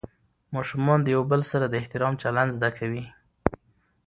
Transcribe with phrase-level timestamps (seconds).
[0.55, 3.03] ماشومان له یو بل سره د احترام چلند زده کوي